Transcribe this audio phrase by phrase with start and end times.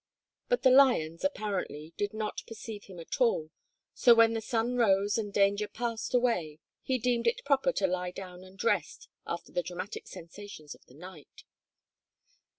[0.49, 3.51] But the lions, apparently, did not perceive him at all,
[3.93, 8.09] so when the sun rose and danger passed away he deemed it proper to lie
[8.09, 11.43] down and rest after the dramatic sensations of the night.